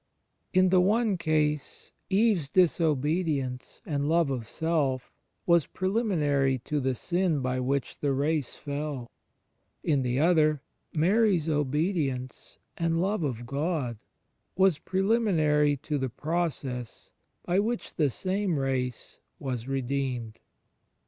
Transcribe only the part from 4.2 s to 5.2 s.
of self